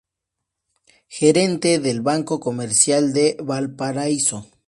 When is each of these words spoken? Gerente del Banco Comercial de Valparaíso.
Gerente 1.07 1.77
del 1.77 2.01
Banco 2.01 2.39
Comercial 2.39 3.13
de 3.13 3.37
Valparaíso. 3.39 4.47